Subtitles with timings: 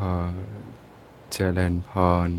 [0.00, 0.04] อ
[1.32, 1.90] เจริญพ
[2.28, 2.30] ร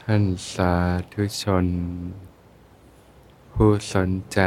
[0.00, 0.74] ท่านสา
[1.12, 1.66] ธุชน
[3.52, 4.40] ผู้สนใจ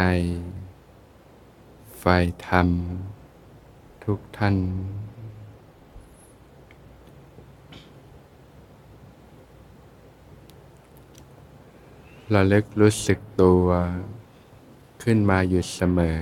[2.01, 2.67] ฝ่ายธรรม
[4.03, 4.55] ทุกท่าน
[12.33, 13.65] ระลึกรู้สึกตัว
[15.03, 16.21] ขึ้นมาอยู่เสมอ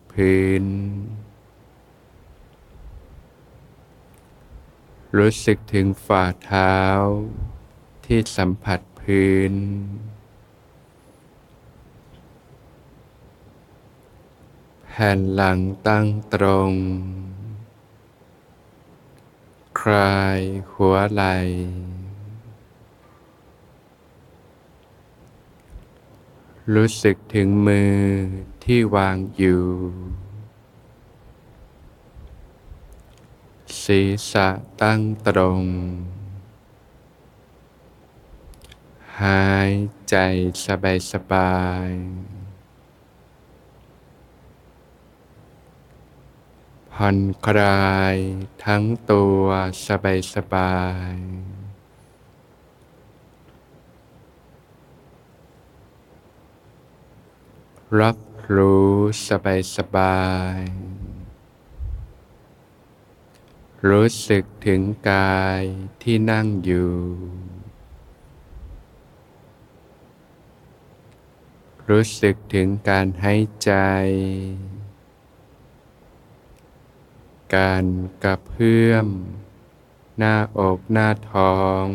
[0.11, 0.65] พื้น
[5.17, 6.75] รู้สึกถึงฝ่าเท้า
[8.05, 9.53] ที่สัมผัสพื้น
[14.87, 16.71] แผ่นหลังตั้งตรง
[19.79, 20.39] คลาย
[20.73, 21.35] หัวไหล่
[26.75, 27.97] รู้สึกถึงมือ
[28.63, 29.65] ที่วางอยู่
[33.83, 34.49] ศีรษะ
[34.81, 35.63] ตั้งตรง
[39.21, 39.71] หาย
[40.09, 40.15] ใจ
[40.65, 41.89] สบายสบาย
[46.93, 48.15] ผ่อนคลาย
[48.65, 49.43] ทั้งตัว
[49.87, 50.75] สบายสบา
[51.13, 51.15] ย
[57.99, 58.17] รับ
[58.55, 58.93] รู้
[59.27, 60.21] สบายสบา
[60.57, 60.61] ย
[63.87, 64.81] รู้สึกถึง
[65.11, 65.63] กาย
[66.03, 66.95] ที่นั่งอยู่
[71.89, 73.71] รู้สึกถึงการหายใจ
[77.55, 77.85] การ
[78.23, 79.07] กระเพื่อม
[80.17, 81.85] หน้าอกหน้าท้อง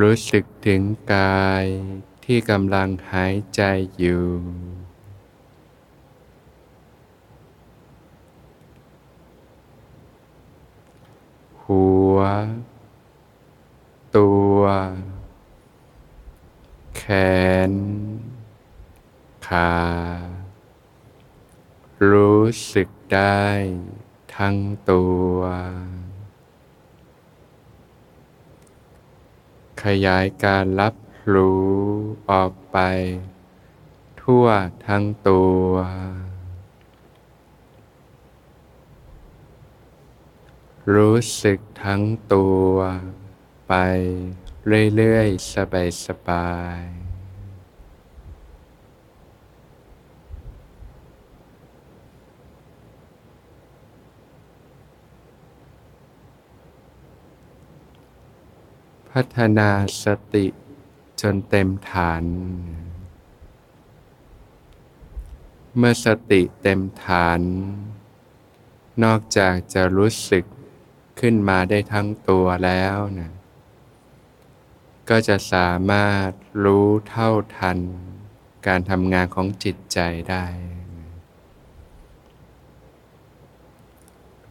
[0.00, 0.82] รู้สึกถึง
[1.14, 1.64] กาย
[2.24, 3.62] ที่กำลังหายใจ
[3.98, 4.28] อยู่
[11.62, 12.16] หัว
[14.16, 14.60] ตัว
[16.96, 17.02] แข
[17.70, 17.72] น
[19.46, 19.72] ขา
[22.10, 23.44] รู้สึกได้
[24.36, 24.56] ทั้ง
[24.90, 25.38] ตัว
[29.88, 30.94] ขยายการรับ
[31.34, 31.72] รู้
[32.30, 32.78] ออกไป
[34.22, 34.46] ทั่ว
[34.86, 35.70] ทั้งตัว
[40.94, 42.74] รู้สึกทั้งตัว
[43.68, 43.74] ไป
[44.96, 45.54] เรื่อยๆ
[46.06, 46.50] สบา
[46.80, 47.01] ยๆ
[59.16, 59.70] พัฒนา
[60.04, 60.46] สติ
[61.20, 62.24] จนเต็มฐาน
[65.76, 67.40] เมื่อสติเต็มฐาน
[69.04, 70.44] นอกจากจะรู้สึก
[71.20, 73.32] ขึ้นมาได้ทั้งตัวแล้วนะ
[75.08, 76.30] ก็จะสามารถ
[76.64, 77.78] รู้เท่าทัน
[78.66, 79.98] การทำงานของจิตใจ
[80.30, 80.46] ได้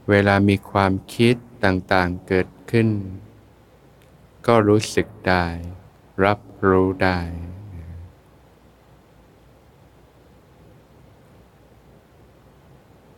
[0.09, 1.35] เวลามีความคิด
[1.65, 2.89] ต่างๆเกิดขึ้น
[4.47, 5.45] ก็รู้สึกได้
[6.23, 7.19] รับรู้ได้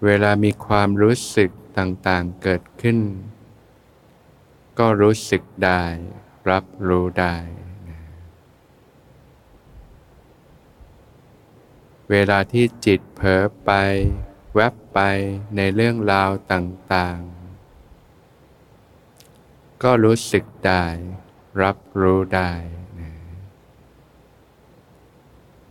[0.03, 3.00] เวลามีความรู้สึกต่างๆเกิดขึ้น
[4.80, 5.83] ก็รู้สึกได้
[6.50, 7.38] รับรู้ได้
[12.09, 13.71] เวลาที่จิตเผลอไป
[14.56, 15.00] แวบไป
[15.56, 17.43] ในเรื่องราวต่างๆ
[19.83, 20.85] ก็รู้สึกได้
[21.62, 22.51] รับรู้ได้
[23.00, 23.12] นะ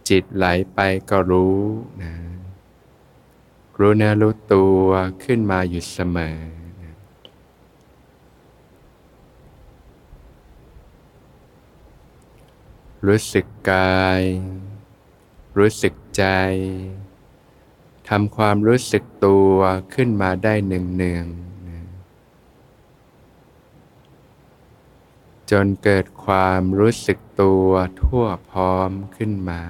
[0.08, 0.78] จิตไหลไป
[1.10, 1.58] ก็รู้
[2.02, 2.12] นะ
[3.78, 4.86] รู้เนื้อรู้ตัว
[5.24, 6.38] ขึ้นมาอยู่เสมอ
[6.82, 6.94] นะ
[13.06, 14.22] รู้สึกกาย
[15.58, 16.24] รู้สึกใจ
[18.08, 19.56] ทำความรู้สึกตัว
[19.94, 21.82] ขึ้นมาได้เนืองๆนะ
[25.50, 27.70] จนเกิดความรู้สึกตัว
[28.02, 29.62] ทั่วพร้อมขึ้นมา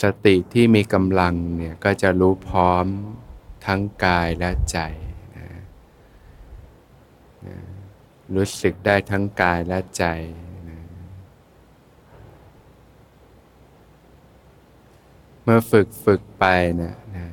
[0.00, 2.86] สติที่มีกำลังเนี่ยก็จะรู้พร้อม
[3.66, 4.78] ทั้งกายและใจ
[5.36, 5.48] นะ
[7.46, 7.56] นะ
[8.34, 10.04] รู้สึกได้ทั้งกายและใจ
[10.68, 10.78] นะ
[15.42, 16.44] เมื่อฝึกฝึกไป
[16.76, 17.26] เนะนะ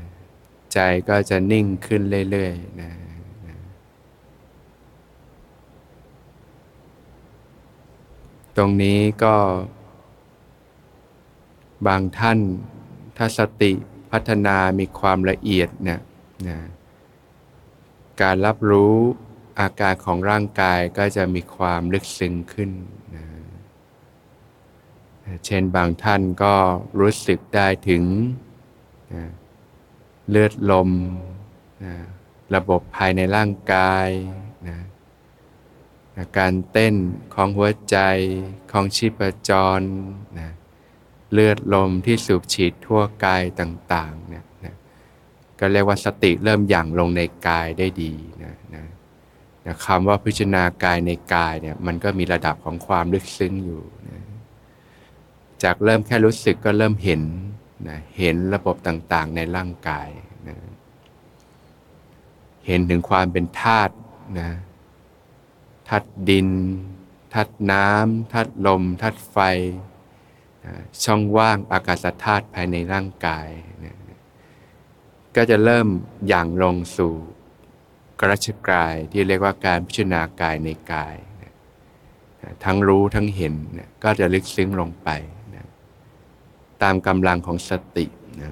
[0.73, 0.79] ใจ
[1.09, 2.01] ก็จะนิ่งขึ้น
[2.31, 2.91] เรื่อยๆนะ
[8.57, 9.35] ตรงนี้ก็
[11.87, 12.39] บางท่าน
[13.17, 13.71] ถ้าสติ
[14.11, 16.01] พัฒนามีความละเอียดเนี่ย
[16.49, 16.59] นะ
[18.21, 18.95] การรับรู้
[19.59, 22.71] อาการของร่างกายก็จะมีความลึกซึ้งขึ้น
[23.15, 23.25] นะ
[25.45, 26.55] เช่นบางท่านก็
[26.99, 28.03] รู้สึกได้ถึง
[29.13, 29.25] นะ
[30.29, 30.89] เลือดลม
[31.83, 31.93] นะ
[32.55, 34.09] ระบบภายในร่างกาย
[34.67, 34.79] นะ
[36.15, 36.95] นะการเต้น
[37.33, 37.97] ของหัวใจ
[38.71, 39.19] ของชีพ
[39.49, 39.81] จร
[40.39, 40.49] นะ
[41.33, 44.75] เลือดลมที่สูบฉีดทั่วกายต่างๆเนี่ยนะ
[45.59, 48.13] ก็เรียกว่าสติเริ่มหยั่งลงในกายได้ดี
[48.43, 48.85] นะนะ
[49.65, 54.21] นะคำว่าพิจารณากายในกายเนี่ยมันก็มีระดับของความลึกซึ้งอยู่นะ
[55.63, 57.21] จากเริ่มแค่รู้สึกก็เริ่มเห็น
[57.89, 60.09] นะเห็นระบบต่างๆ ในร่างกาย
[60.47, 60.57] นะ
[62.67, 63.93] เห็นถึงความเป็นธาตุ
[64.39, 64.49] นะ
[65.89, 66.49] ธาตุดิน
[67.33, 69.37] ธาตุน้ำธาตุลมธาตุไฟ
[70.65, 70.73] นะ
[71.03, 73.47] ช่องว่างอากาศธาตุภายในร่างกาย
[73.83, 73.95] นะ
[75.35, 75.87] ก็จะเริ่ม
[76.27, 77.13] หยั่งลงสู่
[78.19, 81.51] กรัชกายที่เรียกว่าการพิจารณากายในกายนะ
[82.63, 85.09] ทั้งรู้ทั้งเห็นนะก็จะลึกซึ้งลงไป
[86.83, 88.05] ตามกำลังของสติ
[88.39, 88.51] นะ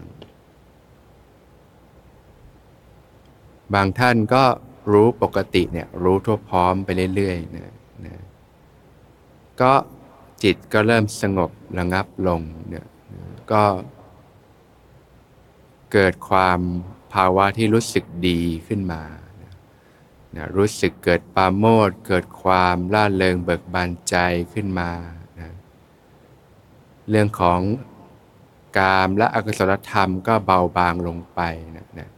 [3.74, 4.44] บางท่านก็
[4.92, 7.74] รู้ปกติเนี่ยรู้ทั่วพร้อมไปเรื่อยๆนะ
[8.06, 8.16] นะ
[9.62, 9.74] ก็
[10.44, 13.64] จิตก็เริ่มสงบระงับลงเนี่ยนะก็
[15.94, 16.60] เกิดความ
[17.14, 19.02] ภาวะที่รู้สึกดีขึ้นมา
[19.42, 19.52] นะ
[20.36, 24.16] นะรู้สึกเกิดปาโมทย์เกิดความล่าเริงเบิกบานใจ
[24.54, 24.92] ขึ้นมา
[25.40, 25.50] นะ
[27.10, 27.60] เรื่องของ
[28.78, 31.42] กามและอกุศลธรรมก็เบาบางลงไป
[31.78, 32.10] นะนะ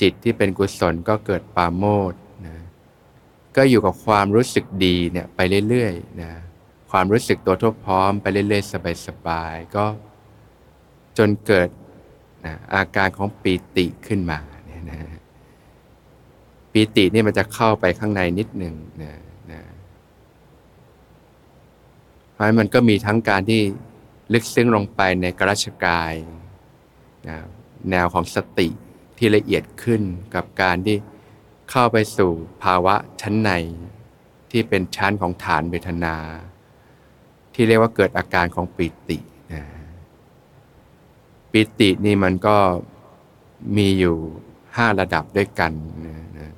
[0.00, 2.56] จิตที่เป็นกุศลก็เกิดปาโมทย์นะ
[3.56, 6.32] ก็อยู่กับความรู้สึกดีเนี่ยไปเรื่อยๆนะ
[6.90, 9.84] ความรู้สึกตัวทั่วพร้อมไปเรื่อยๆสบายๆก็
[11.18, 11.68] จนเกิด
[12.46, 14.98] นะอาการของปีติขึ้นมาเนี่ยนะ
[16.72, 19.14] ปีตินี่มันจะเข้าไปข้างในนิดหนึ่งนะ
[19.52, 19.60] นะ
[22.32, 23.60] เพราะมันก็มีทั้งการที่
[24.32, 26.14] ลึกซึ้งลงไปในกรัชกาย
[27.28, 27.38] นะ
[27.90, 28.68] แนวของสติ
[29.18, 30.02] ที่ละเอียดขึ้น
[30.34, 30.96] กับการที่
[31.70, 32.30] เข้าไปสู่
[32.62, 33.50] ภาวะชั้นใน
[34.50, 36.16] ที่เป็นชั้นของฐานเวทนา
[37.54, 39.18] ที่เรียกว่าเกิดอาการของปิติ
[39.52, 39.62] นะ
[41.52, 42.58] ปิตินี่มันก็
[43.76, 44.16] มีอยู่
[44.76, 45.72] ห้าระดับด้วยกัน
[46.06, 46.48] นะนะ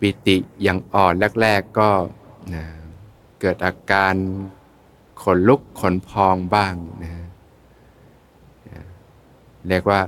[0.00, 1.90] ปิติอย่างอ่อนแรก ๆก็
[2.54, 2.64] นะ
[3.40, 4.14] เกิดอาการ
[5.22, 7.12] ขนลุกขนพองบ้างนะ
[8.68, 8.82] นะ
[9.68, 10.00] เรียกว่า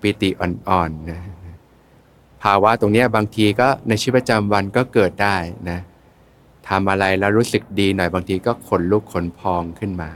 [0.00, 1.20] ปิติอ่อนๆนะ
[2.42, 5.36] ภาวะตรงนี้บางทีก็ในชีวิตประจำวันก็เกิดได้
[5.70, 5.78] นะ
[6.68, 10.10] ทำอะไรแล้วรู้สึกดีหน่อยบางทีก็ขนลุกขนพองขึ้นมา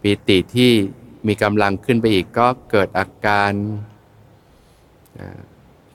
[0.00, 0.72] ปีติที่
[1.26, 3.52] มีกำลังขึ้นไปอีกก็เกิดอาการ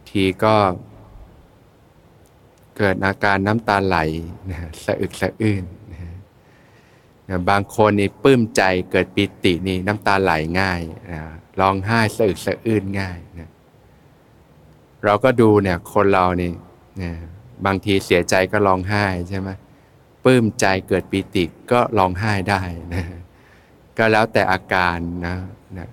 [0.10, 0.56] ทีก็
[2.78, 3.98] เกิดอาการน้ำตาไหล
[4.50, 5.64] นะสะอึกสะอื้น
[7.30, 10.82] นะบางคนนี่ปลื้มใจเกิดปีตินี่น้ำตาไหลง่าย
[11.12, 11.22] นะ
[11.60, 13.50] ร้องไห้สะอึกสะอื้นง่ายนะ
[15.04, 16.52] เราก็ดูเนี่ยคนเรานี่
[17.02, 17.12] นะ
[17.66, 19.50] บางทีเสียใจก็ร้องไห้ใช่ไหม
[20.24, 22.62] ปลื้มใจเกิดปีติก็ร้องไห้ได้
[22.94, 23.06] นะ
[23.98, 25.38] ก็แล้วแต่อาการนะ
[25.78, 25.88] นะ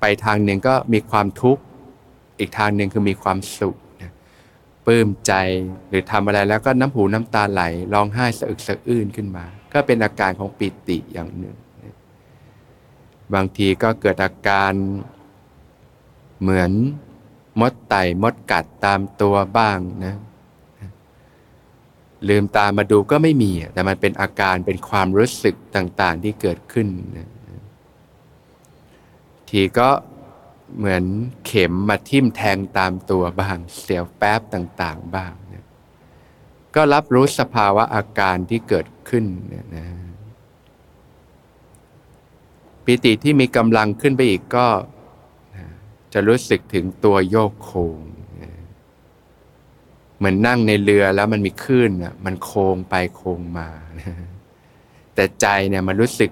[0.00, 1.62] ไปทางหนึ่งก็มีความทุกข์
[2.38, 3.76] อีกทางหนึ่งคือมีความสุข
[4.86, 5.32] ปลื้มใจ
[5.88, 7.62] หรือทำอะไรแล้วก็น้ำหูน้ำตาไหล
[7.92, 11.56] ร้องไห้สะอึกสะอื้นขึ้นมา ก็เป็นอาการของปิติอย่างหนึ่ง
[13.34, 14.72] บางทีก็เกิดอาการ
[16.40, 16.72] เหมือน
[17.60, 20.16] มดไต่มดกัดตามตัวบ้างนะ
[22.28, 27.30] ลืมตามาดูก็ไม่มี แต่มันเป็นอาการเป็นความรู้สึกต่างๆที่เกิดขึ้นนะ
[29.50, 29.88] ทีก็
[30.76, 31.04] เหมือน
[31.46, 35.64] เข็มมาทิ่มแทงตามตัวบ้าง เสียวแป๊บต่างๆบ้างนะ
[36.74, 39.86] ก็รับรู้สภาวะอาการที่เกิดขึ้นนะนะ
[42.84, 44.66] ปิติที่มีกำลังขึ้นไปอีกก็
[45.56, 45.66] นะ
[46.12, 47.98] จะรู้สึกถึงตัวโยกโคง
[50.18, 53.68] เหมือนนั่งในเรือแล้วมันมีคลื่นอะมันโค้งไปโค้งมา
[55.14, 56.30] แต่ใจเนี่ยมันรู้สึก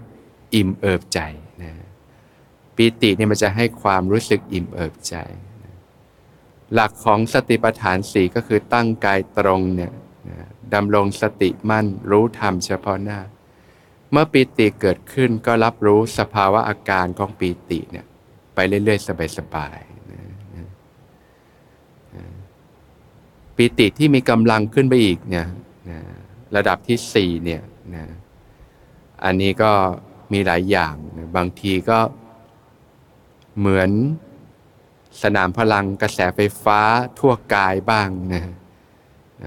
[0.54, 1.20] อิ่มเอิบใจ
[2.76, 5.14] ปีติเนี่ยมันจะให้ความรู้สึกอิ่มเอิบใจ
[6.74, 9.92] หลักของสติปัฏฐานสี่ก็คือตั้งกายตรงเนี่ย
[10.74, 13.20] ดำรงสติมั่นรู้ธรรมเฉพาะหน้า
[14.10, 18.06] เมื่อปีติเกิดขึ้นก็รับรู้สภาวะอาการของปีติเนี่ย
[18.54, 25.46] ไปเรื่อยๆ สบายๆปีติที่มีกำลังขึ้นไปอีกเนี่ย
[26.56, 27.62] ระดับที่สี่เนี่ย
[27.94, 28.04] นะ
[29.24, 29.72] อันนี้ก็
[30.32, 31.98] มีหลายอย่างนะบางทีก็
[33.58, 33.90] เหมือน
[35.22, 36.80] สนามพลังกระแสไฟฟ้า
[37.18, 38.42] ทั่วกายบ้างนะ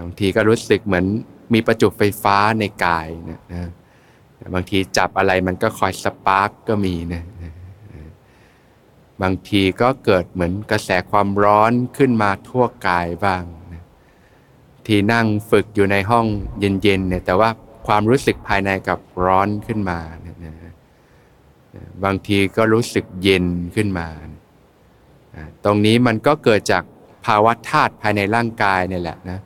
[0.06, 1.06] บางทีก็รู้สึกเหมือน
[1.54, 3.70] มีประจุไฟฟ้าในกายนะนะ
[4.54, 7.24] บางทีจับอะไรมันก็คอยสปาร์กก็มีนะ
[9.22, 13.84] บางทีก็เกิดเหมือนกระแสความร้อนขึ้นมาทั่วกายบ้างนะ
[14.86, 16.26] ที่นั่งฝึกอยู่ในห้อง
[16.60, 17.50] เย็นๆเนี่ยแต่ว่า
[17.88, 20.27] ความรู้สึกภายในกับร้อนขึ้นมาน
[22.04, 24.08] บางทีก็รู้สึกเย็นขึ้นมา
[25.64, 26.84] ตรงนี้มันก็เกิดจาก
[27.26, 29.40] ภาวะธาตุภายในร่างกายนี่แหละนะ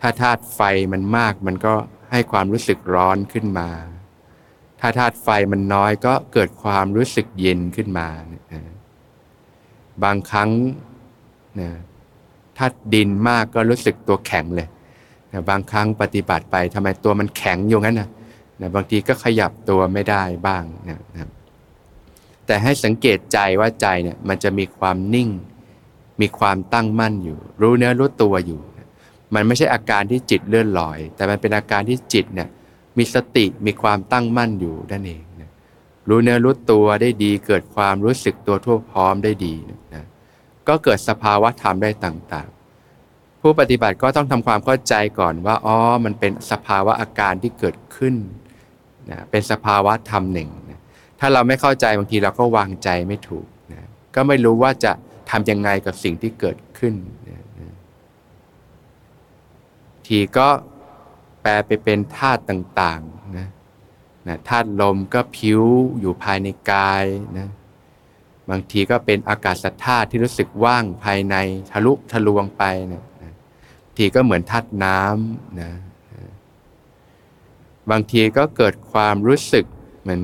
[0.00, 0.60] ถ้าธาตุไฟ
[0.92, 1.74] มันมากมันก็
[2.12, 3.68] ให้ความรู้สึกร้อนขึ้นมา
[4.80, 8.08] ถ้าธาตุไฟมันน้อยก็เกิดความรู้สึกเย็นขึ้นมา
[10.04, 10.50] บางครั้ง
[11.60, 11.70] นะ
[12.58, 14.68] ธาตุดินมากก็รู้สึกตัวแข็งเลย
[15.32, 18.08] นะบางครั้งปฏิบัติไปทำไมตัวมันแข็งอยู่งั้นนะ
[18.60, 21.28] นะบางทีก็ขยับตัวไม่ได้บ้างนะนะ
[22.46, 25.30] แต่ให้สังเกตใจว่าใจเนี่ยมันจะมีความนิ่ง
[26.20, 28.60] มีความตั้งมั่นอยู่ รู้เนื้อรู้ตัวอยู่
[29.34, 32.48] มันไม่ใช่อาการที่จิตเลื่อนลอย แต่มันเป็นอาการที่จิตเนี่ย
[32.98, 35.50] มีสติมีความตั้งมั่นอยู่นั่นเองนะ
[36.08, 39.54] รู้เนื้อรู้ตัวได้ดี เกิดความรู้สึกตัวทั่วพร้อมได้ดี
[39.94, 40.04] นะ
[40.68, 48.14] ก็เกิดสภาวะธรรมได้ต่างๆ ผู้ปฏิบัติก็ต้องทำความเข้าใจก่อนว่าอ๋อมันเป็นสภาวะอาการที่เกิดขึ้น
[49.10, 50.48] นะเป็นสภาวะธรรมหนึ่ง
[51.20, 54.92] ถ้าเราไม่เข้าใจบางทีเราก็วางใจไม่ถูกนะก็ไม่รู้ว่าจะ
[55.30, 56.94] ทำยังไงกับสิ่งที่เกิดขึ้น
[57.28, 57.74] นะ
[60.06, 60.48] ทีก็
[61.42, 63.48] แปลไปเป็นธาตุต่างๆนะ
[64.28, 65.62] นะธาตุลมก็ผิว
[66.00, 67.04] อยู่ภายในกาย
[67.38, 67.48] นะ
[68.50, 71.36] บางทีก็เป็นอากาศธาตุที่รู้สึกว่างภายใน
[71.70, 73.32] ทะลุทะลวงไปนะนะ
[73.96, 75.70] ทีก็เหมือนธาตุน้ำนะ
[77.90, 79.64] บางทีก็เกิดความรู้สึก
[80.02, 80.22] เหมือน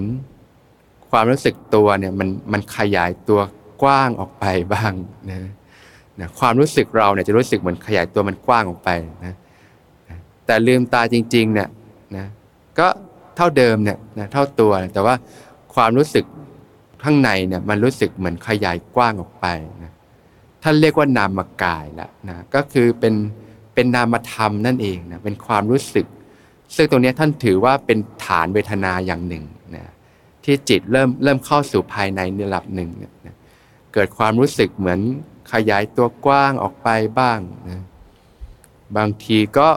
[1.11, 3.41] ความรู้สึกตัวเนี่ยมันมันขยายตัว
[3.83, 4.93] กว้างออกไปบ้าง
[5.31, 5.41] นะ
[6.21, 8.91] นะความรู้สึกเราเนี่ยจะรู้สึกเหมือนขยายตัวมันกว้างออกไป
[9.27, 9.35] นะ
[10.47, 11.69] แต่ลืมตาจริงๆเนี่ย
[12.17, 12.27] นะ
[12.79, 12.87] ก็
[13.37, 15.15] เท่าเดิมเนี่ยนะเท่าตัวแต่ว่า
[15.75, 16.25] ความรู้สึก
[17.03, 19.47] ข้างในเนี่ยมันรู้สึกเหมือนขยายกว้างออกไป
[19.83, 19.93] นะ
[20.63, 23.15] ท่านเรียกว่านามกายล้วนะก็คือเป็น
[23.75, 26.07] เป็นนามธรรมนั่นเองนะเป็นความรู้สึก
[26.77, 29.45] ซึ่งตรงนี้ท่านถือว่าเป็นฐานเวทนาอย่างหนึ่ง
[30.45, 33.13] ที่จิตเริ่มเริ่มเข้าสู่ภายในในระดับหนึ่งเนี่ย
[33.95, 35.01] เกิดความรู้สึกเหมือน
[35.53, 37.81] ขยายตัวกว้างออกไปบ้างนะ
[38.97, 39.69] บางทีก็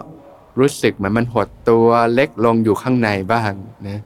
[0.59, 3.51] รู้สึกเหมือนมันหดตัวเล็กลงอยู่ข้างในบ้าง
[3.87, 3.99] นะ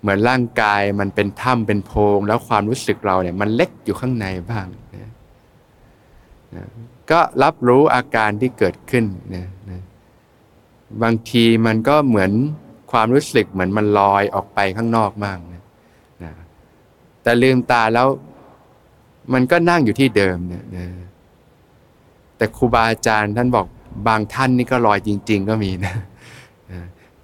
[0.00, 5.10] เหมือนร่างกายมันเป็นถ้ำเป็นโพรงแล้วความรู้สึกเราเนี่ยมันเล็กอยู่ข้างในบ้างนะ
[6.54, 6.64] นะ
[7.10, 9.04] ก็รับรู้อาการที่เกิดขึ้น
[9.34, 9.80] นะนะ
[11.02, 12.32] บางทีมันก็เหมือน
[12.92, 15.38] ความรู้สึกเหมือนมันลอยออกไปข้างนอกบ้าง
[17.28, 18.08] แต่ลืมตาแล้ว
[19.32, 20.64] มันก็นั่งอยู่ที่เดิมเนี่ย
[22.36, 23.66] แต่ครูบาอาจารย์ท่านบอก
[24.08, 25.94] บางท่านนี่ก็ลอยจริง ๆ ก็มีนะ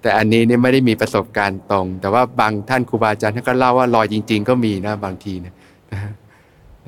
[0.01, 5.53] แต่อันนี้นี่ไม่ได้มีประสบการณ์ตรง แต่ว่าบางท่านครูบาอาจารย์ท่านก็เล่าว่าลอยจริง ๆ ก็มีนะบางทีนะ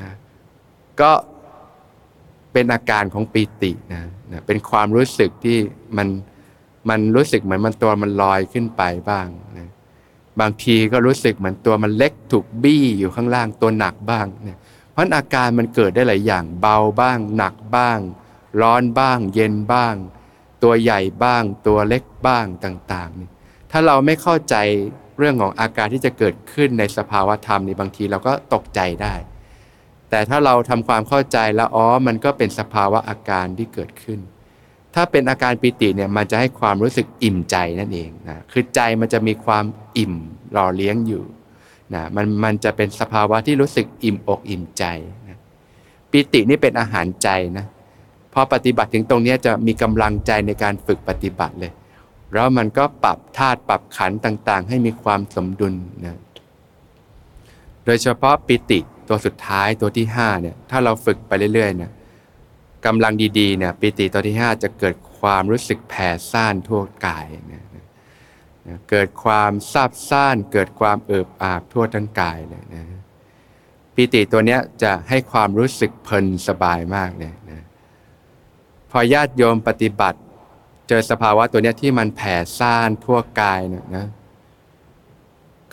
[0.01, 0.11] นะ
[1.01, 1.11] ก็
[2.51, 5.57] เป็นอาการของปีตินะนะเป็นความรู้สึกที่
[5.97, 6.07] มัน
[6.89, 9.67] มันรู้สึกเหมือนมันตัวมันลอยขึ้นไปบ้างนะ
[10.39, 14.57] บางทีก็รู้สึกเหมือนตัวมันเล็กถูกบี้อยู่ข้างล่างตัวหนักบ้างเนี่ย
[14.91, 17.99] เพราะอาการมันเกิดได้หลายอย่างเบาบ้าง หนักบ้าง
[18.61, 19.95] ร้อนบ้าง เย็นบ้าง
[20.63, 23.29] ตัวใหญ่บ้าง ตัวเล็กบ้างต่างๆนี่
[23.71, 24.55] ถ้าเราไม่เข้าใจ
[25.17, 29.15] เรื่องของอาการที่จะเกิดขึ้นในสภาวะธรรมนี่บางทีเราก็ตกใจได้
[30.09, 34.19] แต่ถ้าเราทำความเข้าใจแล้วอ๋อมันก็เป็นสภาวะอาการที่เกิดขึ้น
[34.99, 39.65] ถ้าเป็นอาการปิติเนี่ยมันจะให้ความรู้สึกอิ่มใจนั่นเองนะคือใจมันจะมีความ
[39.97, 40.13] อิ่ม
[40.51, 41.23] หล่อเลี้ยงอยู่
[41.93, 44.83] นะมันมันจะเป็นสภาวะที่รู้สึกอิ่มอกอิ่มใจ
[45.27, 45.37] นะ
[46.11, 47.65] ปิตินี่เป็นอาหารใจนะ
[48.33, 51.71] พอปฏิบัติถึงตรงนี้จะมีกำลังใจในการฝึกปฏิบัติเลย
[52.33, 55.73] แล้วมันก็ปรับธาตุปรับขันต่างๆ ให้มีความสมดุล
[56.05, 56.17] นะ
[57.85, 61.91] โดยเฉพาะปิติตัวสุดท้ายตัวที่ห้าเนี่ยถ้าเราฝึกไปเรื่อยๆเนี่ย
[62.85, 67.63] กำลังดีๆเนี่ยปิติตัวที่ห้าจะเกิดความรู้สึกแผ่ซ่านทั่วกายเนี่ย
[68.89, 72.83] เกิดความซาบซ่าน เกิดความเอิบอาบทั่วทั้งกายเลยนะ
[73.95, 77.61] ปิติตัวเนี้ยจะให้ความรู้สึกเพลินสบายมากเลยนะ
[78.91, 80.19] พอญาติโยมปฏิบัติ
[80.87, 84.07] เจอสภาวะตัวเนี้ยที่มันแผ่ซ่านทั่วกายเนี่ยนะ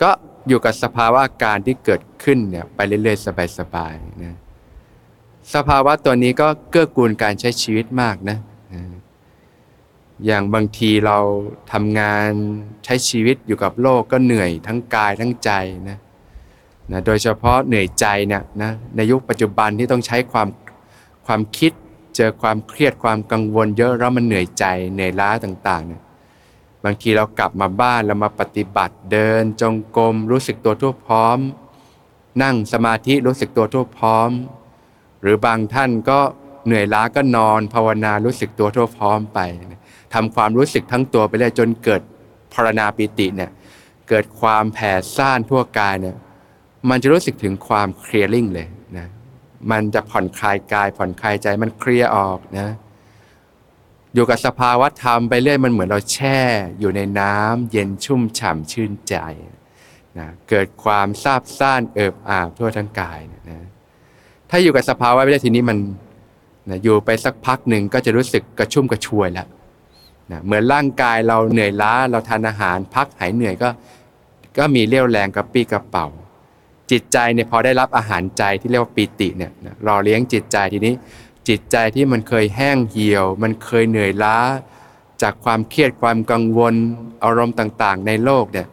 [0.01, 0.11] ก็
[0.47, 4.35] อยู่กับสภาวะการที่เกิดขึ้นเนี่ยไปเรื่อยๆ สบายๆนะ
[5.53, 8.37] สภาวะตัวนี้ก็เกื้อกูลการใช้ชีวิตมากนะ
[10.25, 11.17] อย่างบางทีเรา
[11.71, 12.29] ทำงาน
[12.85, 15.51] ใช้ชีวิตอยู่กับโลกก็เหนื่อยทั้งกายทั้งใจ
[15.89, 15.97] นะ
[16.91, 20.47] นะโดยเฉพาะเหนื่อยใจเนี่ยนะในยุคปัจจุบันที่ต้องใช้ความ
[21.25, 21.71] ความคิด
[22.15, 26.01] เจอความเครียดความกังวลเยอะแล้วมันเหนื่อยใจเหนื่อยล้าต่างๆเนี่ย
[26.83, 31.37] บางทีเรากลับมาบ้านเรามาปฏิบัติเดินจงกรมรู้สึกตัวทั่วพร้อม
[32.41, 34.31] นั่งสมาธิรู้สึกตัวทั่วพร้อม
[35.25, 36.19] รือบางท่านก็
[36.65, 39.39] เหนื่อยล้าก็นอนภาวนารู้สึกตัวทั่วพร้อมไป
[40.13, 42.01] ทำความรู้สึกทั้งตัวไปเลยจนเกิด
[42.53, 43.51] พรณาปิติเนี่ย
[44.09, 46.15] เกิดความแผ่ซ่านทั่วกายเนี่ย
[46.89, 48.67] มันจะรู้สึกถึงความเคลียร์ลิงเลย
[48.97, 49.07] นะ
[49.71, 52.69] มันจะผ่อนคลายกายผ่อนคลายใจมันเคลียร์ออกนะ
[54.13, 56.39] อยู่กับสภาวะธรรมไปเรื่อยมันเหมือนเราแช่
[56.79, 59.15] อยู่ในน้ำเย็นชุ่มฉ่ำชื่นใจ
[60.17, 63.19] นะเกิดความซาบซ่านเอิบอาบทั่วทั้งกาย
[63.51, 63.63] นะ
[64.49, 65.77] ถ้าอยู่กับสภาวะไปเรื่อยทีนี้มัน
[66.69, 69.47] นะอยู่ไปสักพักหนึ่งก็จะรู้สึกกระชุ่มกระชวยแล้ว
[70.31, 73.69] นะเหมือนร่างกายเราเหนื่อยล้าเราทานอาหาร พักหายเหนื่อยก็
[74.57, 76.07] ก็มีเรี่ยวแรงกระปี้กระเป๋า
[76.91, 79.51] จิตใจเนี่ยพอได้รับอาหารใจที่เรียกว่าปีติเนี่ย
[79.87, 80.93] รอเลี้ยงจิตใจทีนี้
[81.47, 84.37] จิตใจที่มันเคยแห้งเหี่ยว มันเคยเหนื่อยล้า
[85.21, 86.73] จากความเครียดความกังวล
[87.23, 88.67] อารมณ์ต่างๆ ในโลกเนี่ย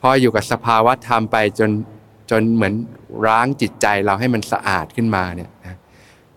[0.00, 1.70] พออยู่กับสภาวะธรรมไปจน
[2.30, 2.74] จนเหมือน
[3.26, 5.50] ร้างจิตใจเราให้มันสะอาดขึ้นมาเนี่ย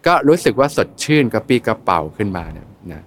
[0.05, 3.01] ก็รู้สึกว่าสดชื่นกระปี้กระเป๋าขึ้นมาเนี่ยนะ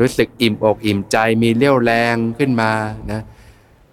[0.00, 2.70] รู้สึกอิ่มอกอิ่มใจมีเรี่ยวแรงขึ้นมา
[3.12, 3.20] นะ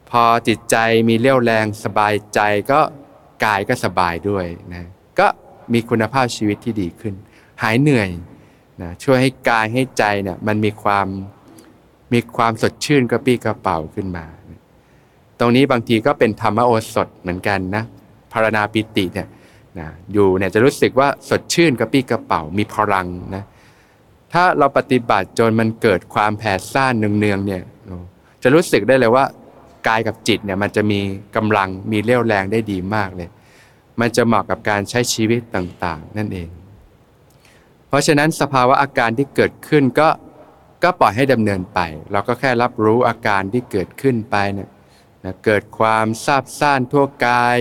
[0.09, 0.77] พอจิตใจ
[1.09, 2.39] มีเรี่ยวแรงสบายใจ
[2.71, 2.79] ก็
[3.45, 4.83] กายก็สบายด้วยนะ
[5.19, 5.27] ก็
[5.73, 7.13] มีคุณภาพชีวิตที่ดีขึ้น
[7.63, 8.09] หายเหนื่อย
[8.81, 11.07] นะช่วยให้กายให้ใจเนี่ยมันมีความ
[12.13, 14.25] มีความสดชื่นกระปี้กระเป๋าขึ้นมา
[15.39, 17.83] ตรงนี้บางทีก็เป็นธรรมโอสถเหมือนกันนะ
[18.35, 19.27] พารณาปิติเนี่ย
[19.79, 23.43] นะอยู่เนี่ยจะรู้สึกว่าสดชื่นกระปี้กระเป๋ามีพลังนะ
[24.33, 27.61] ถ้าเราปฏิบัติจนมันเกิดความแผดซ่านเนืองๆเนี่ย
[28.43, 29.25] จะรู้สึกได้เลยว่า
[29.87, 30.99] กายกับจิตเนี่ยมันจะมี
[31.35, 33.29] กำลังมีเรี่ยวแรงได้ดีมากเลย
[33.99, 36.49] มันจะเหมาะกับการใช้ชีวิตต่างๆ นั่นเอง
[37.87, 40.09] เพราะฉะนั้นสภาวะอาการที่เกิดขึ้นก็
[40.83, 41.79] ก็ปล่อยให้ดำเนินไป
[42.11, 44.69] เราก็แค่รับรู้อาการที่เกิดขึ้นไปเนี่ย
[45.23, 47.57] นะเกิดความซาบซ่านทั่วกาย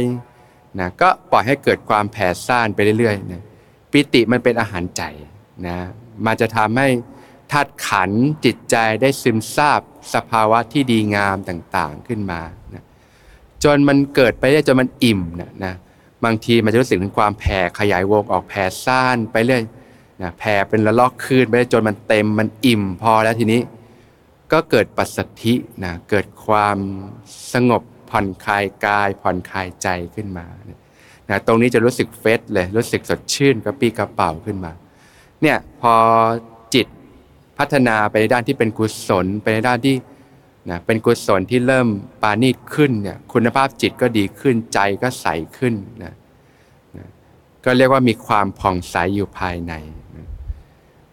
[0.81, 3.43] นะก็ปล่อยให้เกิดความแผ่ซ่านไปเรื่อยๆนะ
[3.91, 5.03] ปิติมันเป็นอาหารใจ
[5.67, 5.79] นะ
[6.27, 6.89] มันจะทำให้
[7.51, 8.11] ธาตุขัน
[8.45, 9.81] จิตใจได้ซึมซาบ
[10.15, 12.41] สภาวะที่ดีงามต่างๆขึ้นมา
[12.75, 12.85] นะ
[13.65, 15.75] จนมันเกิดไปได้จนมันอิ่มนะนะ
[16.25, 19.63] บางทีมันจะรู้สึกถึงความแผ่ขยายวงออกแผ่ซ่านไปเรื่อย
[20.23, 23.61] นะแผ่เป็นระลอกคืนไปจนมันเต็มมันอิ่มพอแล้วทีนี้
[24.53, 26.77] ก็เกิดปัสสธินะเกิดความ
[27.53, 27.83] สงบ
[28.17, 30.47] ผ่อนคลายกาย ผ่อนคลายใจขึ้นมา
[31.29, 34.73] นะตรงนี้จะรู้สึกเฟสเลยรู้สึกสดชื่นกระปี้กระเป๋าขึ้นมา
[35.43, 35.95] เนี่ยพอ
[36.75, 36.87] จิต
[37.59, 39.97] พัฒนาไปในด้านที่เป็นกุศลไปในด้านที่
[40.71, 41.89] นะเป็นกุศลที่เริ่ม
[42.23, 45.27] ปานีตขึ้นเนี่ยคุณภาพจิตก็ดีขึ้นใจก็ใส
[45.59, 45.75] ขึ้น
[46.05, 46.15] นะ
[46.97, 47.09] นะ
[47.65, 49.73] ก็เรียกว่ามีความผ่องใสอยู่ภายใน
[50.17, 50.27] นะ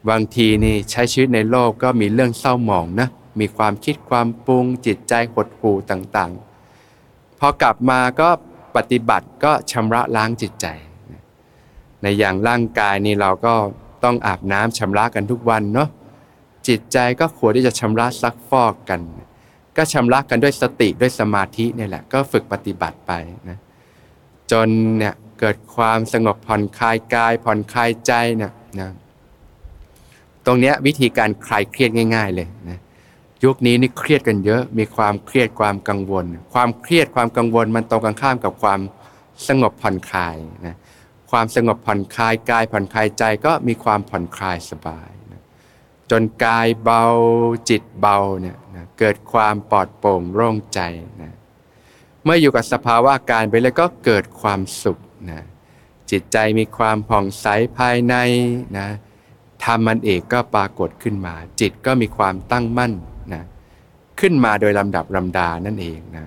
[0.09, 3.09] บางทีนี่ใช้ชีวิตในโลกก็มีเรื่องเศร้าหมองนะ
[3.39, 6.50] มีความคิดความปรุงจิตใจหดหู่ต่างๆ
[7.43, 8.29] พอกลับมาก็
[8.75, 10.65] ปฏิบัติก็ชำระล้างจิตใจ
[12.01, 13.53] ในอย่างร่างกายนี่เราก็
[14.03, 15.89] ต้องอาบน้ำชำระกันทุกวันเนาะ
[16.67, 19.01] จิตใจก็ควรที่จะชำระซักฟอกกัน
[19.77, 23.11] ก็ชำระกันด้วยสติด้วยสมาธินี่แหละก็ฝึกปฏิบัติไป
[23.49, 23.57] นะ
[24.51, 28.89] จนเนี่ยเกิดความสงบผ่อนคลายกาย ผ่อนคลายใจเนี่ยนะ
[30.45, 32.79] ตรงเนี้ยวิธีการคลายเครียดง่าย ๆเลยนะ
[33.43, 38.79] ยุคนี้นี่เครียดกันเยอะ มีความเครียดความกังวล ความเครียดความกังวลมันตรงกันข้ามกับความ
[39.47, 40.75] สงบผ่อนคลายนะ
[41.31, 45.41] ความสงบผ่อนคลายกายผ่อนคลายใจก็มีความผ่อนคลายสบายนะ
[46.11, 47.05] จนกายเบา
[47.69, 50.79] จิตเบาเนี่ยนะเกิดความปลอดโปร่งโล่งใจ
[51.21, 51.33] นะ
[52.23, 54.97] เมื่ออยู่กับสภาวะการไปแล้วก็เกิดความสุข
[55.31, 55.41] นะ
[56.11, 57.45] จิตใจมีความผ่องใส
[57.77, 58.15] ภายใน
[58.77, 58.87] นะ
[59.63, 62.93] ธรรมมันเอกก็ปรากฏขึ้นมา จิตก็มีความตั้งมั่น
[63.33, 63.43] นะ
[64.19, 66.25] ขึ้นมาโดยลำดับลำดานั่นเองนะ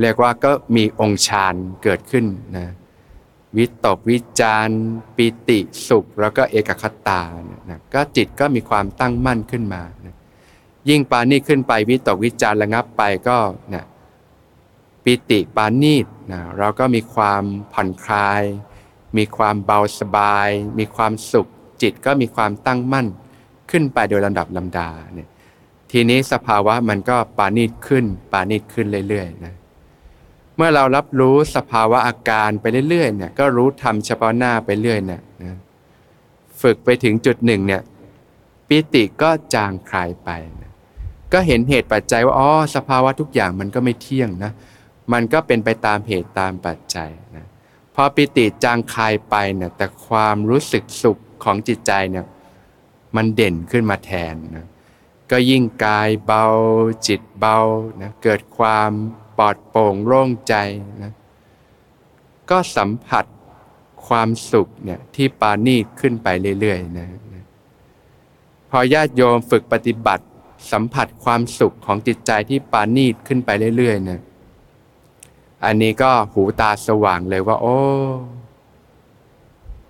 [0.00, 2.26] เรียกว่าก็มีองค์ฌานเกิดขึ้น
[2.56, 2.68] นะ
[3.56, 4.68] วิตกวิจาร
[5.16, 7.22] ปิติสุข แล้วก็เอกคตา
[7.70, 10.14] นะก็จิตก็มีความตั้งมั่นขึ้นมานะ
[10.88, 13.38] ยิ่งปานีขึ้นไปวิตกวิจารระงับไปก็
[13.74, 13.84] นะ
[15.04, 18.42] ปิติปานีตนะเราก็มีความผ่อนคลาย
[19.16, 21.48] มีความเบาสบาย มีความสุข
[21.82, 23.06] จิตก็มีความตั้งมั่น
[23.70, 25.28] ขึ้นไปโดยลำดับลำดาเนี่ย
[25.92, 29.54] ทีนี้สภาวะมันก็ปานีตขึ้น ปานีตขึ้นเรื่อยๆนะ
[30.56, 35.56] เมื่อเรารับรู้สภาวะอาการไปเรื่อยๆเนี่ยก็รู้ทำเฉพาะหน้าไปเรื่อยเนี่ยนะ
[36.60, 37.82] ฝึกไปถึงจุดหนึ่งเนี่ย
[38.68, 40.30] ปิติก็จางคลายไป
[40.62, 40.70] นะ
[41.32, 44.52] ก็เห็นเหตุปัจจัยว่าอ๋อสภาวะทุกอย่างมันก็ไม่เที่ยงนะ
[45.12, 47.46] มันก็เป็นไปตามเหตุตามปัจจัยนะ
[47.94, 52.26] พอปิติจางคลายไปเนี่ยแต่ความรู้สึกสุขของจิตใจเนี่ย
[53.16, 54.66] มันเด่นขึ้นมาแทนนะ
[55.32, 56.44] ก็ยิ่งกายเบา
[57.06, 57.58] จิตเบา
[58.02, 58.90] นะเกิดความ
[59.38, 60.54] ปลอดโปร่งโล่งใจ
[61.02, 61.12] นะ
[62.50, 63.24] ก็สัมผัส
[64.06, 66.28] ความสุขเนี่ยที่ปานีตขึ้นไป
[66.60, 67.08] เรื่อยๆนะ
[68.70, 70.24] พอญาติโยมฝึกปฏิบัติ
[70.72, 74.20] สัมผัสความสุขของจิตใจที่ปานีตขึ้นไปเรื่อยๆนะ
[75.64, 77.78] อันนี้ก็หูตาสว่างเลยว่า โอ้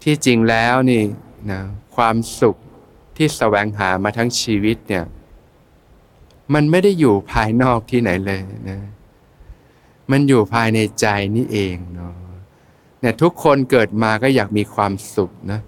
[0.02, 1.02] ที่จริงแล้วนี่
[1.50, 1.60] นะ
[1.96, 2.56] ความสุข
[3.16, 5.04] ที่แสวงหามาทั้งชีวิตเนี่ย
[6.54, 8.80] มันไม่ได้อยู่ภายนอกที่ไหนเลยนะ
[10.10, 12.14] มันอยู่ภายในใจนี่เองเนาะ
[13.00, 15.60] เนี่ยทุกคนเกิดมาก็อยากมีความสุขนะ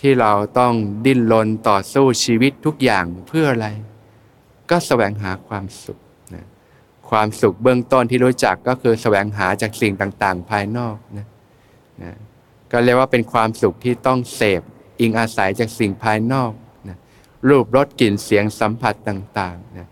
[0.00, 0.72] ที่เราต้อง
[1.04, 3.68] ดิ้นรนต่อสู้ชีวิตทุกอย่างเพื่ออะไร
[4.70, 5.98] ก็แสวงหาความสุข
[6.34, 6.46] นะ
[7.10, 11.26] ความสุขเบื้องต้นที่รู้จักก็คือแสวงหาจากสิ่งต่าง ๆ ภายนอกนะ
[12.02, 12.16] นะ
[12.72, 14.62] ก็เรียกว่าเป็นความสุขที่ต้องเสพ
[15.00, 16.52] อิงอาศัยจากสิ่งภายนอก
[16.88, 16.96] นะ
[17.48, 19.86] รูปรสกลิ่นเสียงสัมผัสต่างๆนะ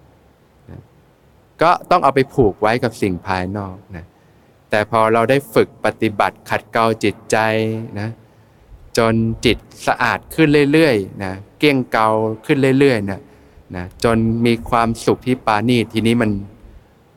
[1.62, 4.04] ก็ต้องเอาไปผูกไว้กับสิ่งภายนอกนะ
[4.70, 7.36] แต่พอเราได้ฝึกปฏิบัติขัดเกลาจิตใจ
[8.00, 8.08] นะ
[8.98, 9.14] จน
[9.44, 12.08] จิตสะอาดขึ้นเรื่อยๆนะเกี้ยงเกา
[12.46, 13.20] ขึ้นเรื่อยๆนะ
[13.76, 14.16] นะจน
[14.46, 16.30] มีความสุขที่ปานีทีนี้มัน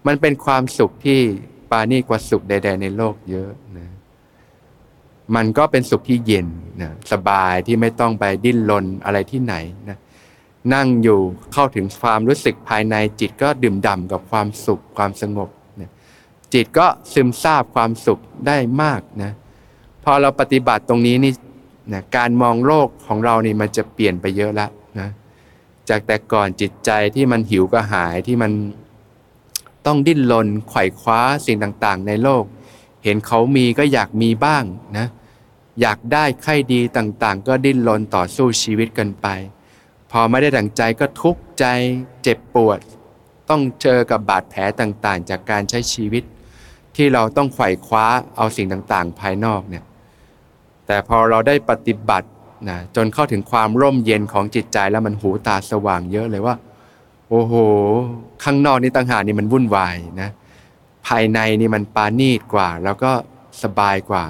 [0.07, 1.19] มันเป็นความสุขที่
[1.71, 3.87] ปานีกว่าสุขใด ๆ ในโลกเยอะนะ
[5.35, 6.47] มันก็เป็นสุขที่เย็น
[6.81, 9.55] นะสบายที่ไม่ต้องไปดิ้นรนอะไรที่ไหน
[9.89, 9.97] นะ
[10.73, 11.19] นั่งอยู่
[11.53, 15.91] เข้าถึงความรู้สึกภายในจิตก็ดื่มด่ำกับความสุขความสงบนะ
[16.53, 19.31] จิตก็ซึมซาบความสุขได้มากนะ
[20.03, 21.33] พอเราปฏิบัติตรงนี้นี่
[21.93, 24.69] นะการมองโลกของเรานี่มันจะเปลี่ยนไปเยอะแล้ว
[24.99, 25.09] นะ
[25.89, 28.51] จากแต่ก่อนจิตใจที่มันหิวกระหายที่มัน
[29.85, 32.43] ต้องดิ้นรนไขว่คว้าสิ่งต่างๆ ในโลก
[33.03, 34.63] เห็นเขามีก็อยากมีบ้าง
[34.97, 35.07] นะ
[35.81, 39.27] อยากได้ใครดีต่างๆ ก็ดิ้นรนต่อสู้ชีวิตกันไป
[40.11, 41.65] พอไม่ได้ดังใจก็ทุกข์ใจ
[42.23, 42.79] เจ็บปวด
[43.49, 46.23] ต้องเจอกับบาดแผลต่างๆ จากการใช้ชีวิต
[46.95, 48.05] ที่เราต้องไขว่คว้า
[48.37, 49.83] เอาสิ่งต่างๆ ภายนอกเนี่ย
[50.85, 52.27] แต่พอเราได้ปฏิบัติ
[52.69, 56.55] นะจนเข้าถึงความร่มเย็นของจิตใจแล้วมันหูตาสว่างเยอะเลยว่า
[57.29, 57.53] โอ้โห
[58.43, 60.29] ข้างนอกนี่ต่างหากนี่มันวุ่นวายนะ
[61.07, 63.11] ภายในนี่มันปานีตกว่า แล้วก็
[63.63, 64.25] สบายกว่า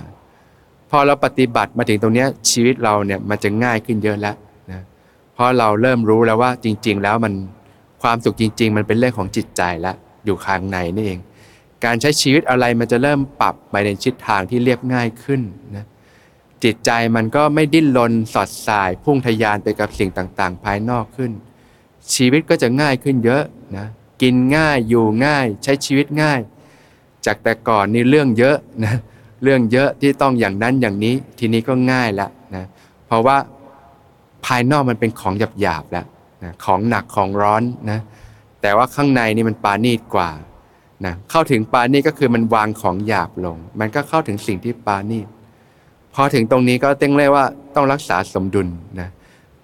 [0.89, 4.35] พอเราปฏิบัติมาถึงตรงนี้ชีวิตเราเนี่ยมันจะง่ายขึ้นเยอะแล้ว
[5.39, 7.33] ราะเราเริ่มรู้แล้วว่าจริง ๆ แล้วมัน
[8.01, 11.19] ความสุขจริง ๆ มันเป็นเรื่องของจิตใจแล้วอยู่ข้างในนี่เอง
[11.85, 15.41] การใช้ชีวิตอะไรมันจะเริ่มปรับไปในชิดทางที่เรียบง่ายขึ้น
[15.75, 15.85] นะ
[16.63, 21.31] จิตใจมันก็ไม่ดิ้นรนสอดสาย พุ่งทยานไปกับสิ่งต่างๆ ภายนอกขึ้น
[22.15, 23.43] ชีวิตก็จะง่ายขึ้นเยอะ
[23.77, 23.87] นะ
[24.21, 26.39] กินง่ายอยู่ง่าย ใช้ชีวิตง่าย
[27.25, 28.95] จากแต่ก่อนนี่เรื่องเยอะนะ
[29.43, 32.65] เรื่องเยอะที่ต้องอย่างนั้นอย่างนี้ทีนี้ก็ง่ายล้วนะ
[33.07, 33.37] เพราะว่า
[34.45, 36.05] ภายนอกมันเป็นของหยาบๆแล้ว
[36.43, 37.99] นะของหนักของร้อนนะ
[38.61, 40.29] แต่ว่าข้างในนี่มันปานีตกว่า
[41.05, 45.27] นะเข้าถึงปานีตก็คือมันวางของหยาบลง มันก็เข้าถึงสิ่งที่ปานีต
[46.13, 48.67] พอถึงตรงนี้ก็ต้องเรียกว่าต้องรักษาสมดุล
[48.99, 49.09] นะ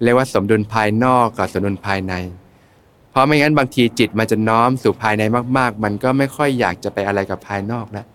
[0.02, 2.14] เรียกว่าสมดุลภายนอกกับสมดุลภายใน
[3.10, 5.22] เพราะไม่งั้นบางทีจิตมันจะน้อมสู่ภายใน
[5.58, 8.06] มาก ๆ มันก็ไม่ค่อยอยากจะไปอะไรกับภายนอกแล้ว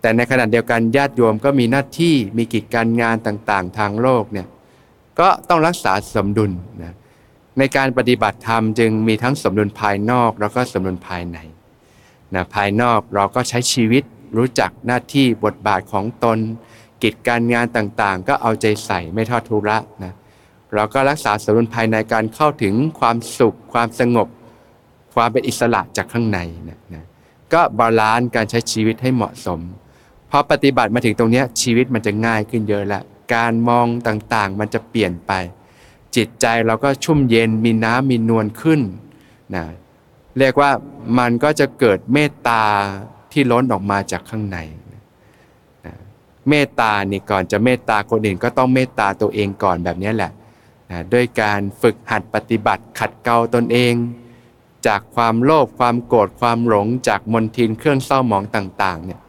[0.00, 4.46] แต่ในขณะเดียวกันญาติโยมก็มีหน้าที่มีกิจการงานต่างๆ ทางโลกเนี่ย
[5.20, 6.52] ก็ต้องรักษาสมดุล
[6.82, 6.94] นะ
[7.58, 11.38] ในการปฏิบัติธรรมจึงมีทั้งสมดุลภายนอกแล้วก็สมดุลภายใน
[12.34, 14.02] นะภายนอกเราก็ใช้ชีวิต
[14.36, 16.38] รู้จักหน้าที่บทบาทของตน
[17.02, 20.12] กิจการงานต่างๆ ก็เอาใจใส่ไม่ทอดธุระนะ
[20.74, 24.28] เราก็รักษาสมดุลภายในการเข้าถึงความสุข ความสงบ
[25.14, 27.04] ความเป็นอิสระจากข้างในนะนะ
[27.52, 29.60] ก็ balance การใช้ชีวิตให้เหมาะสม
[30.30, 33.02] พอปฏิบัติมาถึงตรงนี้ชีวิตมันจะง่ายขึ้นเยอะแล้ว
[33.34, 35.32] การมองต่างๆ มันจะเปลี่ยนไป
[36.16, 38.80] จิตใจเราก็ชุ่มเย็นมีน้ำมีนวลขึ้น
[39.54, 39.64] นะ
[40.38, 40.70] เรียกว่า
[41.18, 42.62] มันก็จะเกิดเมตตา
[43.32, 44.58] ที่ล้นออกมาจากข้างใน
[45.84, 45.94] นะ
[46.48, 50.32] เมตตานี่ก่อนจะเมตตาคนอื่นก็ต้องเมตตาตัวเองก่อนแบบนี้แหละ
[50.90, 53.94] นะด้วยการฝึกหัดปฏิบัติขัดเกลาตนเอง
[54.86, 59.20] จากความโลภความโกรธความหลงจากมนทินเครื่องเศร้าหมองต่างๆเนี่ย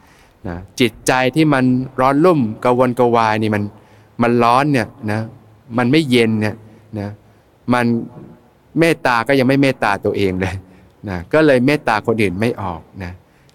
[0.48, 1.66] นะจิตใจที่มัน
[2.00, 3.64] ร้อนรุ่มกวนกวายนี่มัน
[4.22, 5.22] มันร้อนเนี่ยนะ
[5.78, 6.56] มันไม่เย็นเนี่ย
[7.00, 7.10] นะ
[7.74, 7.86] มัน
[8.80, 10.56] เมตตาก็ยังไม่เมตตาตัวเองเลย
[11.10, 13.12] นะก็เลยเมตตาคนอื่นไม่ออกนะ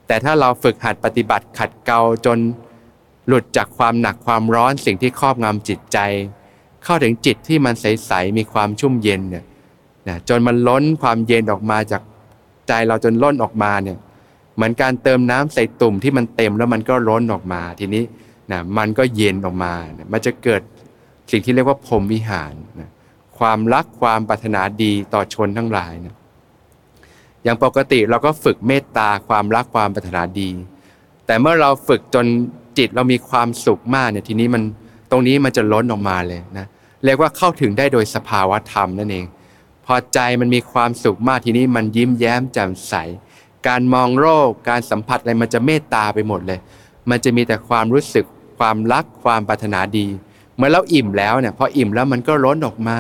[0.06, 2.38] แต่ถ้าเราฝึกหัดปฏิบัติขัดเกลาจน
[3.28, 5.98] หลุดจากความหนักความร้อนสิ่งที่ครอบงำจิตใจ
[6.84, 9.44] เข้าถึงจิตที่มันใสๆมีความชุ่มเย็นเนี่ย
[10.08, 12.02] นะจนมันล้นความเย็นออกมาจาก
[12.68, 13.98] ใจเราจนล้นออกมาเนี่ย
[14.54, 18.02] เหมือนการเติมน้ำใส่ตุ่มที่มันเต็มแล้วมันก็ล้นออกมาทีนี้
[18.52, 20.62] นะมันก็เย็นออกมานะมันจะเกิด
[21.30, 22.90] สิ่งที่เรียกว่าพรมวิหารนะ
[23.38, 26.14] ความรักความปรารถนาดีต่อชนทั้งหลายนะ
[27.42, 30.50] อย่างปกติเราก็ฝึกเมตตาความรักความปรารถนาดี
[31.26, 32.26] แต่เมื่อเราฝึกจน
[32.78, 34.62] จิตเรามีความสุขมากเนี่ยทีนี้มัน
[35.10, 36.66] ตรงนี้มันจะล้นออกมาเลยนะ
[37.04, 39.24] เรียกว่าเข้าถึงได้โดยสภาวะธรรมนั่นเอง
[39.86, 42.94] พอใจมันมีความสุขมากทีนี้มันยิ้มแย้มแจ่มใส
[43.66, 46.58] การมองโลกการสัมผัสอะไรมันจะเมตตาไปหมดเลย
[47.10, 48.24] มันจะมีแต่ความรู้สึก
[48.58, 50.06] ความรักความปรารถนาดี
[50.56, 52.98] เมื่อเราอิ่มแล้วเนี่ยพออิ่มแล้วมันก็ล้นออกมา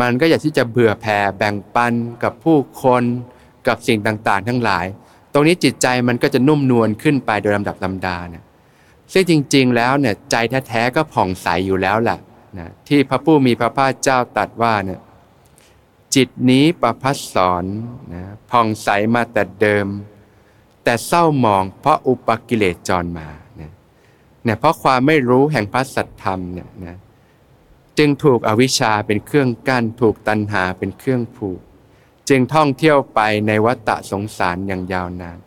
[0.00, 3.02] มันก็อยากที่จะเบื่อแผ่แบ่งปันกับผู้คน
[3.66, 4.86] กับสิ่งต่างๆ ทั้งหลาย
[5.32, 8.42] ตรงนี้จิตใจมันก็จะนุ่มนวลขึ้นไปโดยลำดับลำดาเนี่ย
[9.12, 10.36] ซึ่งจริง ๆ แล้วเนี่ยใจ
[10.68, 12.18] แท้ๆก็ผ่องใสอยู่แล้วแหละ
[12.58, 15.00] นะที่พระผู้มีพระภาคเจ้าตรัสว่าเนี่ย
[16.14, 17.64] จิตนี้ประพัสสอน
[18.14, 19.86] นะผ่องใสมาแต่เดิม
[20.84, 23.28] แต่เศร้าหมองเพราะอุปกิเลสจรมา
[24.46, 26.96] เนี่ยเพราะความไม่รู้แห่งพระสัทธรรมเนี่ยนะ
[27.98, 31.60] จึงถูกอวิชชาเป็นเครื่องกั้น ถูกตัณหาเป็นเครื่องผูก
[32.28, 35.38] จึงท่องเที่ยวไปในวัฏฏะสงสารอย่างยาวนาน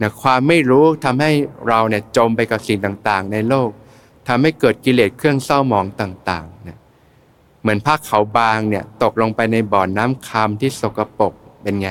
[0.00, 1.30] นะความไม่รู้ทำให้
[1.68, 3.70] เราเนี่ยจมไปกับสิ่งต่างๆ ในโลก
[4.28, 6.78] ทำให้เกิดกิเลสเครื่องเศร้าหมองต่างๆนะ
[7.60, 11.88] เหมือนผ้าเขาบางเนี่ยตกลงไปในบ่อนน้ำคำที่สกปรกเป็นไง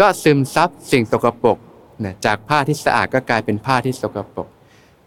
[0.00, 1.58] ก็ซึมซับสิ่งสกปรก
[2.04, 4.48] นะจากผ้าที่สะอาดก็กลายเป็นผ้าที่สกปรก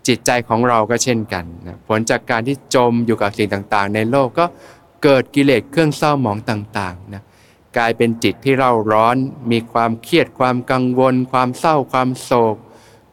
[0.08, 4.46] จิตใจของเราก็เช่นกันนะผลจากการที่จมอยู่กับสิ่งต่างๆ ในโลกก็
[5.04, 7.24] เกิดกิเลสเครื่องเศร้าหมองต่างๆนะ
[7.78, 9.15] กลายเป็นจิตที่เราร้อน
[9.52, 12.56] มีความเครียดความกังวล ความเศร้าความโศก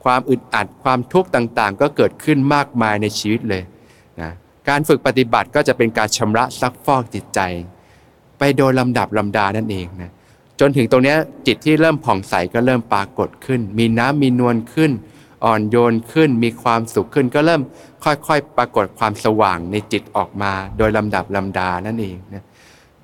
[0.04, 3.62] ความอึดอัดความทุกข์ต่างๆ ก็เกิดขึ้นมากมายในชีวิตเลย
[4.20, 4.30] นะ
[4.68, 7.40] การฝึกปฏิบัติก็จะเป็นการชำระซักฟอกจิตใจ
[8.38, 10.10] ไปโดยลำดับลำดานั่นเองนะ
[10.60, 11.14] จนถึงตรงนี้
[11.46, 14.90] จิตที่เริ่มผ่องใสก็เริ่มปรากฏขึ้น มีน้ำมีนวลขึ้น
[15.44, 17.62] อ่อนโยนขึ้นมีความสุขขึ้น ก็เริ่ม
[18.04, 22.44] ค่อยๆ ปรากฏความสว่างในจิตออกมา โดยลำดับลำดานั่นเองนะ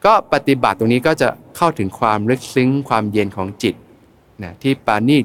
[0.04, 3.74] ก็ปฏิบัติตรงนี้ก็จะเข้าถึงความลึกซึ้งความเย็นของจิต
[4.42, 5.24] นะที่ปานีต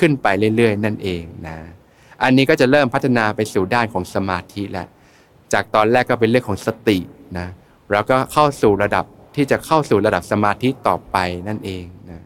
[0.00, 1.56] ขึ้นไปเรื่อยๆ นั่นเองนะ
[2.22, 4.86] อันนี้ก็จะเริ่มพัฒนาไปสู่ด้านของสมาธิแล้ว
[5.52, 6.98] จากตอนแรกก็เป็นเรื่องของสติ
[7.38, 7.48] นะ
[7.90, 9.04] แล้วก็เข้าสู่ระดับ
[9.36, 11.16] ที่จะเข้าสู่ระดับสมาธิต่อไป
[11.48, 12.20] นั่นเองนะ